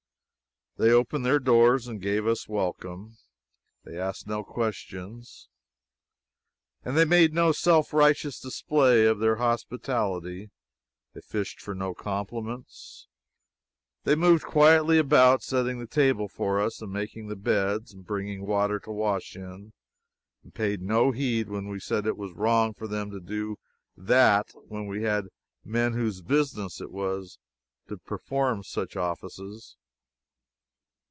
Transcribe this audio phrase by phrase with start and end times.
[0.77, 3.17] They opened their doors and gave us welcome.
[3.83, 5.47] They asked no questions,
[6.83, 10.49] and they made no self righteous display of their hospitality.
[11.13, 13.07] They fished for no compliments.
[14.05, 18.79] They moved quietly about, setting the table for us, making the beds, and bringing water
[18.79, 19.73] to wash in,
[20.43, 23.57] and paid no heed when we said it was wrong for them to do
[23.97, 25.27] that when we had
[25.63, 27.37] men whose business it was
[27.89, 29.75] to perform such offices.